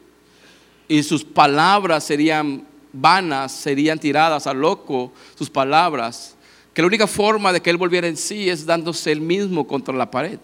[0.88, 6.35] Y sus palabras serían vanas, serían tiradas a loco, sus palabras.
[6.76, 9.94] Que la única forma de que él volviera en sí es dándose él mismo contra
[9.94, 10.38] la pared.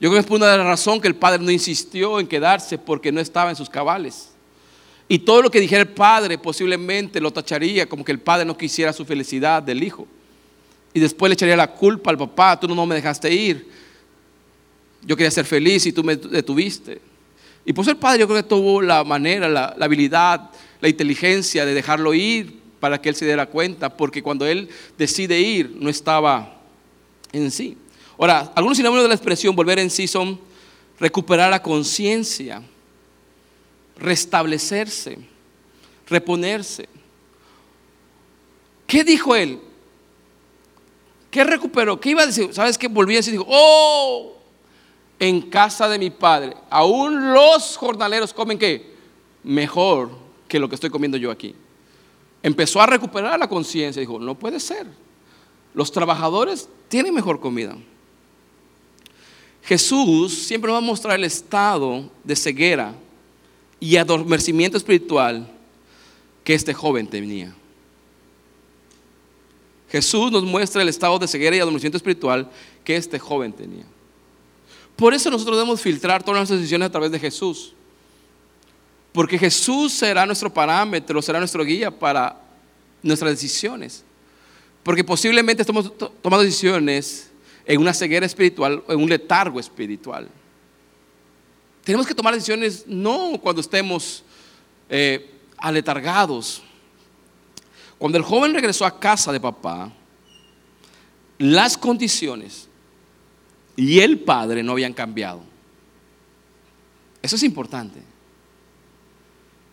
[0.00, 3.20] Yo creo que es una razón que el padre no insistió en quedarse porque no
[3.20, 4.32] estaba en sus cabales.
[5.06, 8.58] Y todo lo que dijera el padre posiblemente lo tacharía como que el padre no
[8.58, 10.08] quisiera su felicidad del hijo.
[10.92, 13.68] Y después le echaría la culpa al papá, tú no me dejaste ir.
[15.02, 17.00] Yo quería ser feliz y tú me detuviste.
[17.64, 21.74] Y por el padre yo creo que tuvo la manera, la habilidad, la inteligencia de
[21.74, 24.68] dejarlo ir para que él se diera cuenta, porque cuando él
[24.98, 26.60] decide ir no estaba
[27.32, 27.78] en sí.
[28.18, 30.38] Ahora, algunos sinónimos de la expresión volver en sí son
[31.00, 32.62] recuperar la conciencia,
[33.96, 35.16] restablecerse,
[36.06, 36.86] reponerse.
[38.86, 39.60] ¿Qué dijo él?
[41.30, 41.98] ¿Qué recuperó?
[41.98, 42.52] ¿Qué iba a decir?
[42.52, 42.86] ¿Sabes qué?
[42.86, 44.36] Volví a decir, oh,
[45.18, 48.92] en casa de mi padre, aún los jornaleros comen qué?
[49.42, 50.10] Mejor
[50.46, 51.54] que lo que estoy comiendo yo aquí.
[52.44, 54.86] Empezó a recuperar la conciencia, dijo, no puede ser.
[55.72, 57.74] Los trabajadores tienen mejor comida.
[59.62, 62.94] Jesús siempre va a mostrar el estado de ceguera
[63.80, 65.50] y adormecimiento espiritual
[66.44, 67.54] que este joven tenía.
[69.88, 72.50] Jesús nos muestra el estado de ceguera y adormecimiento espiritual
[72.84, 73.86] que este joven tenía.
[74.96, 77.72] Por eso nosotros debemos filtrar todas nuestras decisiones a través de Jesús.
[79.14, 82.36] Porque Jesús será nuestro parámetro, será nuestro guía para
[83.00, 84.04] nuestras decisiones.
[84.82, 87.30] Porque posiblemente estamos tomando decisiones
[87.64, 90.28] en una ceguera espiritual o en un letargo espiritual.
[91.84, 94.24] Tenemos que tomar decisiones no cuando estemos
[94.88, 96.64] eh, aletargados.
[97.98, 99.92] Cuando el joven regresó a casa de papá,
[101.38, 102.68] las condiciones
[103.76, 105.40] y el padre no habían cambiado.
[107.22, 108.13] Eso es importante.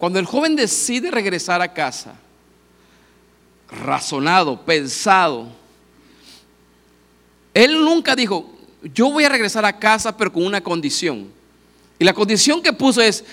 [0.01, 2.15] Cuando el joven decide regresar a casa,
[3.85, 5.47] razonado, pensado,
[7.53, 8.51] él nunca dijo,
[8.95, 11.29] yo voy a regresar a casa pero con una condición.
[11.99, 13.23] Y la condición que puso es,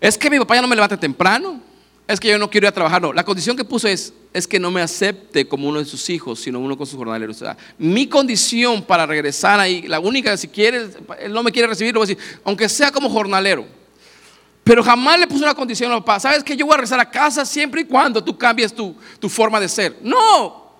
[0.00, 1.60] es que mi papá ya no me levante temprano,
[2.06, 3.02] es que yo no quiero ir a trabajar.
[3.02, 6.08] No, la condición que puso es, es que no me acepte como uno de sus
[6.10, 7.42] hijos, sino uno con sus jornaleros.
[7.42, 11.66] O sea, mi condición para regresar ahí, la única, si quiere, él no me quiere
[11.66, 13.81] recibir, lo voy a decir, aunque sea como jornalero.
[14.64, 17.10] Pero jamás le puso una condición al papá, ¿sabes que yo voy a regresar a
[17.10, 19.98] casa siempre y cuando tú cambies tu, tu forma de ser?
[20.02, 20.72] No,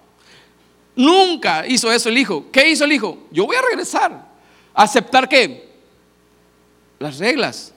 [0.94, 2.46] nunca hizo eso el hijo.
[2.52, 3.26] ¿Qué hizo el hijo?
[3.30, 4.30] Yo voy a regresar.
[4.72, 5.72] ¿Aceptar qué?
[7.02, 7.72] las reglas.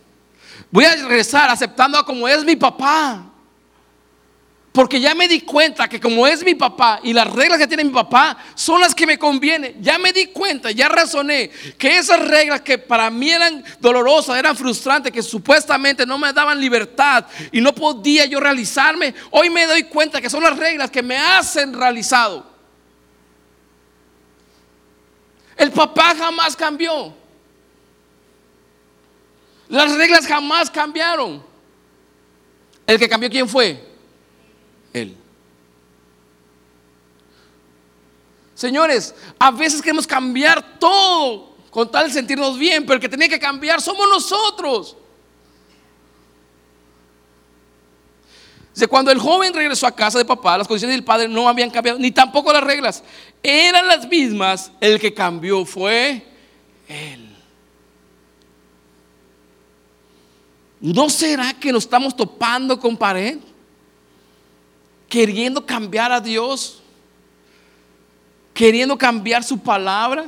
[0.71, 3.25] Voy a regresar aceptando a como es mi papá.
[4.75, 7.85] Porque ya me di cuenta que como es mi papá y las reglas que tiene
[7.85, 9.77] mi papá son las que me convienen.
[9.79, 14.53] Ya me di cuenta, ya razoné que esas reglas que para mí eran dolorosas, eran
[14.57, 19.83] frustrantes, que supuestamente no me daban libertad y no podía yo realizarme, hoy me doy
[19.83, 22.45] cuenta que son las reglas que me hacen realizado.
[25.55, 27.15] El papá jamás cambió.
[29.69, 31.41] Las reglas jamás cambiaron.
[32.85, 33.94] El que cambió, ¿quién fue?
[34.95, 35.17] Él.
[38.53, 43.27] Señores, a veces queremos cambiar todo con tal de sentirnos bien, pero el que tenía
[43.27, 44.95] que cambiar somos nosotros.
[48.89, 51.99] Cuando el joven regresó a casa de papá, las condiciones del padre no habían cambiado,
[51.99, 53.03] ni tampoco las reglas.
[53.43, 56.25] Eran las mismas, el que cambió fue
[56.87, 57.35] él.
[60.79, 63.39] ¿No será que nos estamos topando con pared?
[65.09, 66.81] Queriendo cambiar a Dios,
[68.53, 70.25] queriendo cambiar su palabra.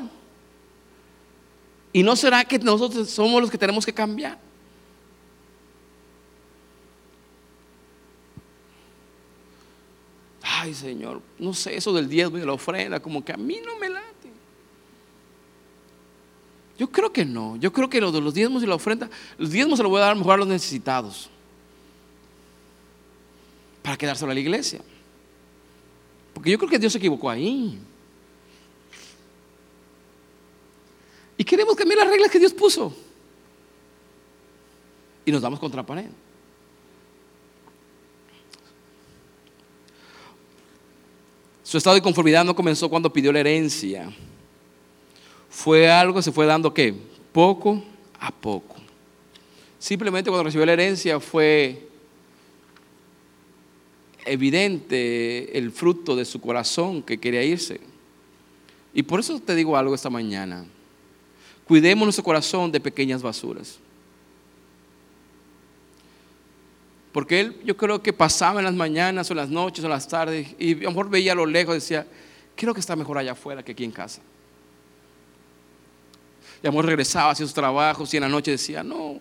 [1.92, 4.38] ¿Y no será que nosotros somos los que tenemos que cambiar?
[10.44, 13.78] Ay, Señor, no sé, eso del diezmo y la ofrenda, como que a mí no
[13.78, 14.32] me late.
[16.78, 17.56] Yo creo que no.
[17.58, 20.02] Yo creo que lo de los diezmos y la ofrenda, los diezmos se los voy
[20.02, 21.30] a dar mejor a los necesitados.
[23.88, 24.82] Para quedárselo a la iglesia.
[26.34, 27.80] Porque yo creo que Dios se equivocó ahí.
[31.38, 32.94] Y queremos cambiar las reglas que Dios puso.
[35.24, 36.10] Y nos damos contra pared.
[41.64, 44.14] Su estado de conformidad no comenzó cuando pidió la herencia.
[45.50, 46.94] Fue algo que se fue dando ¿qué?
[47.32, 47.82] Poco
[48.20, 48.76] a poco.
[49.80, 51.88] Simplemente cuando recibió la herencia fue
[54.28, 57.80] evidente el fruto de su corazón que quería irse.
[58.94, 60.66] Y por eso te digo algo esta mañana.
[61.68, 63.80] Cuidemos nuestro corazón de pequeñas basuras.
[67.12, 69.92] Porque él, yo creo que pasaba en las mañanas o en las noches o en
[69.92, 72.08] las tardes y a veía a lo lejos y decía,
[72.56, 74.22] creo que está mejor allá afuera que aquí en casa.
[76.62, 79.20] Y a regresaba hacia sus trabajos y en la noche decía, no,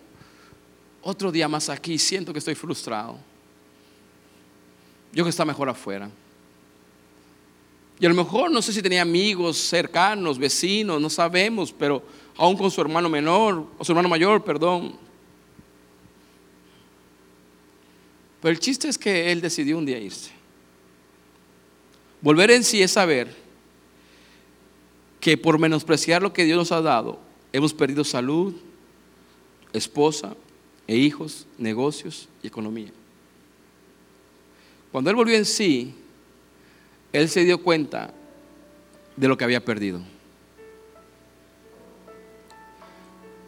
[1.01, 3.17] otro día más aquí, siento que estoy frustrado.
[5.13, 6.09] Yo que está mejor afuera.
[7.99, 12.03] Y a lo mejor no sé si tenía amigos cercanos, vecinos, no sabemos, pero
[12.35, 14.95] aún con su hermano menor, o su hermano mayor, perdón.
[18.41, 20.31] Pero el chiste es que él decidió un día irse.
[22.21, 23.35] Volver en sí es saber
[25.19, 27.19] que por menospreciar lo que Dios nos ha dado,
[27.51, 28.53] hemos perdido salud,
[29.73, 30.35] esposa
[30.85, 32.91] e hijos, negocios y economía.
[34.91, 35.93] Cuando él volvió en sí,
[37.13, 38.13] él se dio cuenta
[39.15, 40.01] de lo que había perdido.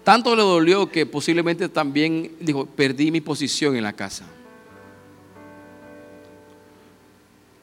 [0.04, 4.26] Tanto le dolió que posiblemente también dijo, perdí mi posición en la casa.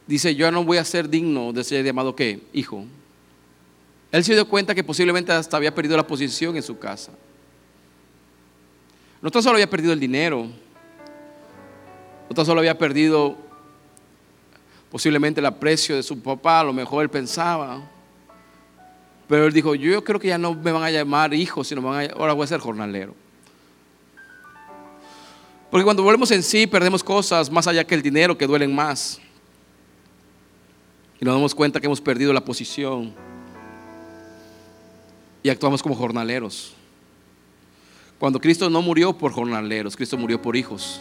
[0.07, 2.41] Dice, yo no voy a ser digno de ser llamado qué?
[2.53, 2.85] Hijo.
[4.13, 7.13] Él se dio cuenta que posiblemente hasta había perdido la posición en su casa.
[9.21, 10.47] No tan solo había perdido el dinero,
[12.29, 13.37] no tan solo había perdido
[14.91, 17.83] posiblemente el aprecio de su papá, a lo mejor él pensaba.
[19.29, 22.11] Pero él dijo, yo creo que ya no me van a llamar hijo, sino van
[22.11, 23.15] a, ahora voy a ser jornalero.
[25.71, 29.21] Porque cuando volvemos en sí perdemos cosas más allá que el dinero que duelen más.
[31.21, 33.13] Y nos damos cuenta que hemos perdido la posición.
[35.43, 36.75] Y actuamos como jornaleros.
[38.19, 41.01] Cuando Cristo no murió por jornaleros, Cristo murió por hijos.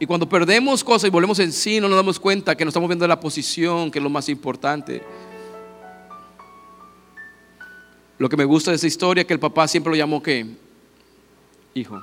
[0.00, 2.88] Y cuando perdemos cosas y volvemos en sí, no nos damos cuenta que nos estamos
[2.88, 5.02] viendo la posición, que es lo más importante.
[8.16, 10.56] Lo que me gusta de esa historia es que el papá siempre lo llamó que
[11.74, 12.00] hijo.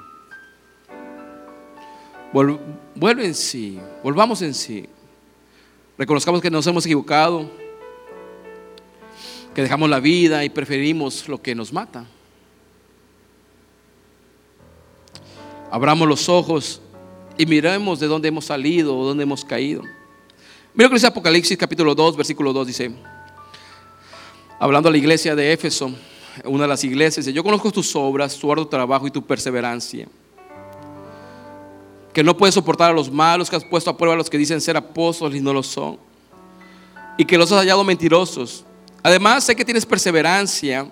[2.32, 4.86] Vuelve en sí, volvamos en sí.
[5.98, 7.50] Reconozcamos que nos hemos equivocado,
[9.56, 12.06] que dejamos la vida y preferimos lo que nos mata.
[15.72, 16.80] Abramos los ojos
[17.38, 19.82] y miremos de dónde hemos salido o dónde hemos caído.
[20.74, 22.92] Mira lo que dice Apocalipsis capítulo 2, versículo 2, dice,
[24.60, 25.92] hablando a la iglesia de Éfeso,
[26.46, 30.08] una de las iglesias, dice, yo conozco tus obras, tu arduo trabajo y tu perseverancia.
[32.14, 34.38] Que no puedes soportar a los malos, que has puesto a prueba a los que
[34.38, 36.00] dicen ser apóstoles y no lo son.
[37.18, 38.66] Y que los has hallado mentirosos.
[39.04, 40.92] Además, sé que tienes perseverancia,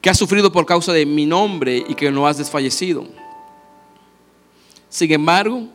[0.00, 3.06] que has sufrido por causa de mi nombre y que no has desfallecido.
[4.96, 5.68] Sin embargo,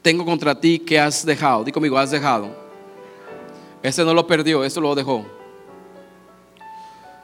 [0.00, 1.64] tengo contra ti que has dejado.
[1.64, 2.54] Di conmigo, has dejado.
[3.82, 5.26] Este no lo perdió, este lo dejó.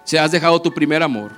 [0.03, 1.31] Si has dejado tu primer amor.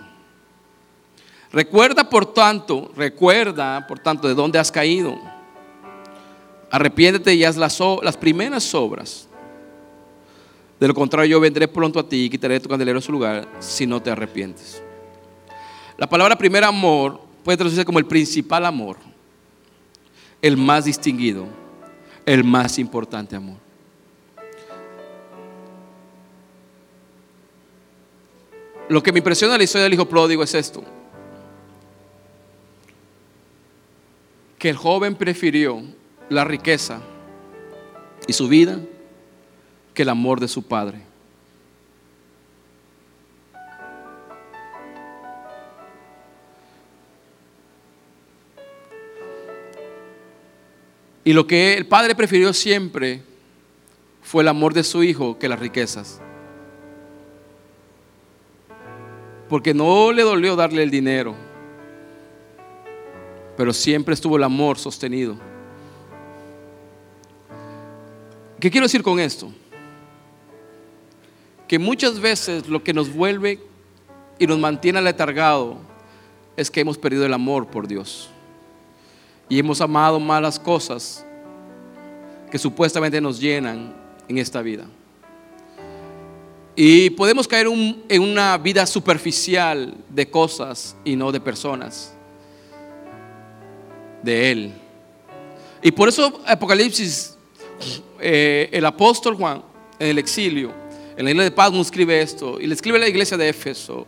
[1.53, 5.19] Recuerda, por tanto, recuerda, por tanto, de dónde has caído.
[6.71, 9.29] Arrepiéntete y haz las, las primeras obras.
[10.81, 13.47] De lo contrario, yo vendré pronto a ti y quitaré tu candelero a su lugar
[13.59, 14.83] si no te arrepientes.
[15.99, 18.97] La palabra primer amor puede traducirse como el principal amor
[20.43, 21.47] el más distinguido,
[22.25, 23.57] el más importante amor.
[28.89, 30.85] Lo que me impresiona de la historia del hijo pródigo es esto.
[34.59, 35.83] Que el joven prefirió
[36.29, 37.01] la riqueza
[38.27, 38.79] y su vida
[39.93, 41.03] que el amor de su padre.
[51.27, 53.21] Y lo que el padre prefirió siempre
[54.23, 56.21] fue el amor de su hijo que las riquezas.
[59.49, 61.35] Porque no le dolió darle el dinero,
[63.57, 65.37] pero siempre estuvo el amor sostenido.
[68.61, 69.53] ¿Qué quiero decir con esto?
[71.67, 73.59] Que muchas veces lo que nos vuelve
[74.39, 75.79] y nos mantiene aletargado
[76.57, 78.31] es que hemos perdido el amor por Dios
[79.49, 81.25] y hemos amado malas cosas
[82.51, 83.95] que supuestamente nos llenan
[84.29, 84.87] en esta vida.
[86.75, 87.69] Y podemos caer
[88.09, 92.13] en una vida superficial de cosas y no de personas,
[94.23, 94.73] de Él.
[95.83, 97.37] Y por eso Apocalipsis,
[98.21, 99.63] eh, el apóstol Juan,
[99.99, 100.73] en el exilio,
[101.17, 104.07] en la isla de Pasmo escribe esto, y le escribe a la iglesia de Éfeso,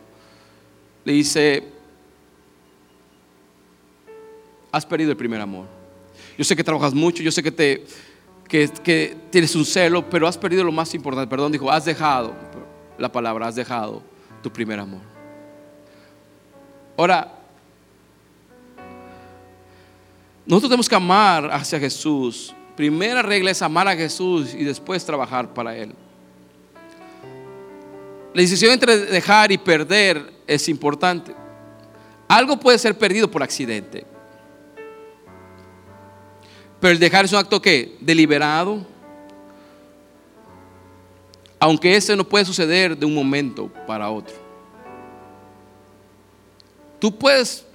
[1.05, 1.63] le dice,
[4.71, 5.65] has perdido el primer amor.
[6.37, 7.85] Yo sé que trabajas mucho, yo sé que, te,
[8.47, 11.29] que, tienes un celo, pero has perdido lo más importante.
[11.29, 12.33] Perdón, dijo, has dejado,
[12.97, 14.01] la palabra, has dejado
[14.41, 15.01] tu primer amor.
[16.97, 17.35] Ahora,
[20.45, 22.53] nosotros tenemos que amar hacia Jesús.
[22.75, 25.93] Primera regla es amar a Jesús y después trabajar para Él.
[28.33, 31.35] La decisión entre dejar y perder es importante.
[32.27, 34.05] Algo puede ser perdido por accidente.
[36.79, 38.85] Pero el dejar es un acto que deliberado,
[41.59, 44.35] aunque ese no puede suceder de un momento para otro.
[46.99, 47.65] Tú puedes,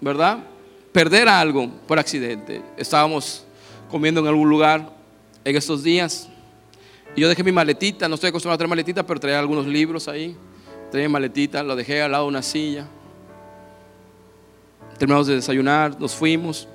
[0.00, 0.38] ¿verdad?
[0.92, 2.62] Perder algo por accidente.
[2.76, 3.44] Estábamos
[3.90, 4.90] comiendo en algún lugar
[5.44, 6.30] en estos días
[7.16, 10.06] y yo dejé mi maletita, no estoy acostumbrado a traer maletita, pero traía algunos libros
[10.08, 10.36] ahí.
[10.90, 12.86] Traía mi maletita, lo dejé al lado de una silla.
[14.98, 16.68] Terminamos de desayunar, nos fuimos.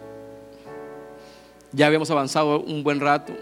[1.76, 3.36] Ya habíamos avanzado un buen rato.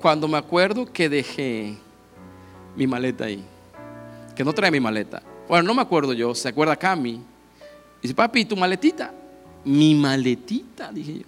[0.00, 1.76] Cuando me acuerdo que dejé
[2.76, 3.42] mi maleta ahí,
[4.36, 5.22] que no trae mi maleta.
[5.48, 7.20] Bueno, no me acuerdo yo, se acuerda Cami.
[8.00, 9.12] Dice, papi, ¿tu maletita?
[9.64, 11.26] Mi maletita, dije yo.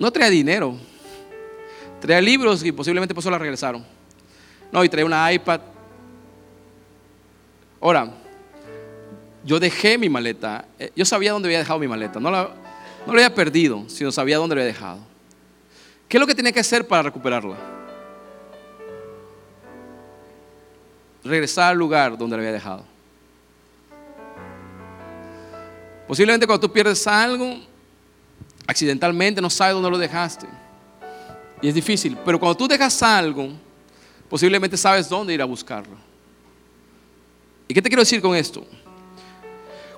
[0.00, 0.76] No traía dinero,
[2.00, 3.84] traía libros y posiblemente por eso la regresaron.
[4.72, 5.60] No, y traía una iPad.
[7.80, 8.23] Ahora,
[9.44, 10.64] yo dejé mi maleta.
[10.78, 12.18] Eh, yo sabía dónde había dejado mi maleta.
[12.18, 12.50] No la,
[13.06, 15.00] no la había perdido, sino sabía dónde había dejado.
[16.08, 17.56] ¿Qué es lo que tenía que hacer para recuperarla?
[21.22, 22.84] Regresar al lugar donde la había dejado.
[26.06, 27.56] Posiblemente cuando tú pierdes algo,
[28.66, 30.46] accidentalmente no sabes dónde lo dejaste.
[31.62, 32.16] Y es difícil.
[32.24, 33.50] Pero cuando tú dejas algo,
[34.28, 35.96] posiblemente sabes dónde ir a buscarlo.
[37.66, 38.66] ¿Y qué te quiero decir con esto?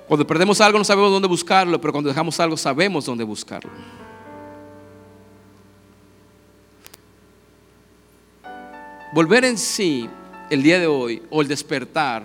[0.07, 3.69] Cuando perdemos algo no sabemos dónde buscarlo, pero cuando dejamos algo sabemos dónde buscarlo.
[9.13, 10.09] Volver en sí
[10.49, 12.23] el día de hoy o el despertar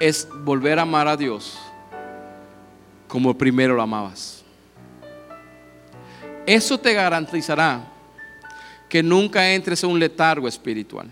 [0.00, 1.58] es volver a amar a Dios
[3.06, 4.42] como primero lo amabas.
[6.46, 7.92] Eso te garantizará
[8.88, 11.08] que nunca entres en un letargo espiritual.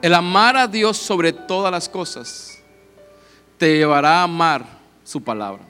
[0.00, 2.51] El amar a Dios sobre todas las cosas
[3.62, 4.66] te llevará a amar
[5.04, 5.62] su palabra.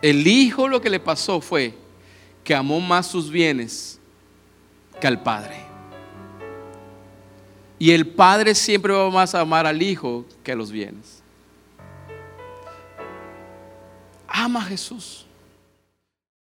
[0.00, 1.74] El hijo lo que le pasó fue
[2.44, 3.98] que amó más sus bienes
[5.00, 5.56] que al padre.
[7.76, 11.24] Y el padre siempre va más a amar al hijo que a los bienes.
[14.28, 15.25] Ama a Jesús.